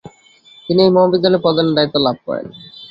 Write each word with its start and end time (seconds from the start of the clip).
তিনি 0.69 0.79
এই 0.85 0.91
মহাবিদ্যালয়ের 0.95 1.43
প্রধানের 1.45 1.75
দায়িত্ব 1.77 1.95
লাভ 2.05 2.17
করেন। 2.27 2.45